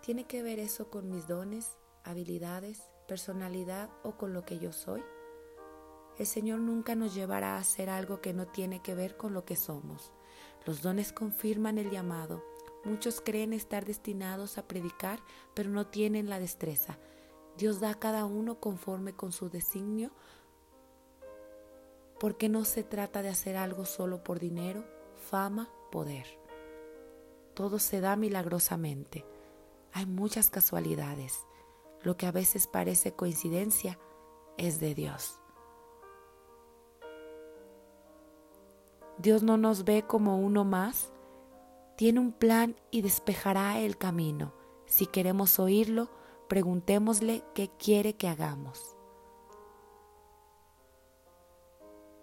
¿Tiene 0.00 0.26
que 0.26 0.42
ver 0.42 0.58
eso 0.58 0.90
con 0.90 1.10
mis 1.10 1.26
dones, 1.26 1.78
habilidades, 2.04 2.82
personalidad 3.08 3.90
o 4.02 4.16
con 4.16 4.32
lo 4.32 4.44
que 4.44 4.58
yo 4.58 4.72
soy? 4.72 5.02
El 6.18 6.26
Señor 6.26 6.60
nunca 6.60 6.94
nos 6.94 7.14
llevará 7.14 7.56
a 7.56 7.58
hacer 7.58 7.90
algo 7.90 8.20
que 8.20 8.32
no 8.32 8.46
tiene 8.46 8.80
que 8.82 8.94
ver 8.94 9.16
con 9.16 9.34
lo 9.34 9.44
que 9.44 9.56
somos. 9.56 10.12
Los 10.64 10.82
dones 10.82 11.12
confirman 11.12 11.78
el 11.78 11.90
llamado. 11.90 12.44
Muchos 12.84 13.20
creen 13.20 13.52
estar 13.52 13.84
destinados 13.84 14.58
a 14.58 14.68
predicar, 14.68 15.20
pero 15.54 15.70
no 15.70 15.86
tienen 15.86 16.28
la 16.28 16.38
destreza. 16.38 16.98
Dios 17.56 17.80
da 17.80 17.90
a 17.90 17.98
cada 17.98 18.26
uno 18.26 18.60
conforme 18.60 19.14
con 19.14 19.32
su 19.32 19.48
designio, 19.48 20.10
porque 22.20 22.48
no 22.48 22.64
se 22.64 22.84
trata 22.84 23.22
de 23.22 23.28
hacer 23.28 23.56
algo 23.56 23.84
solo 23.84 24.22
por 24.22 24.38
dinero, 24.38 24.84
fama, 25.16 25.68
poder. 25.90 26.43
Todo 27.54 27.78
se 27.78 28.00
da 28.00 28.16
milagrosamente. 28.16 29.24
Hay 29.92 30.06
muchas 30.06 30.50
casualidades. 30.50 31.46
Lo 32.02 32.16
que 32.16 32.26
a 32.26 32.32
veces 32.32 32.66
parece 32.66 33.12
coincidencia 33.12 33.98
es 34.58 34.80
de 34.80 34.94
Dios. 34.94 35.40
Dios 39.18 39.42
no 39.42 39.56
nos 39.56 39.84
ve 39.84 40.02
como 40.02 40.38
uno 40.38 40.64
más. 40.64 41.12
Tiene 41.96 42.18
un 42.18 42.32
plan 42.32 42.76
y 42.90 43.02
despejará 43.02 43.78
el 43.78 43.96
camino. 43.96 44.52
Si 44.86 45.06
queremos 45.06 45.60
oírlo, 45.60 46.10
preguntémosle 46.48 47.44
qué 47.54 47.70
quiere 47.78 48.16
que 48.16 48.28
hagamos. 48.28 48.93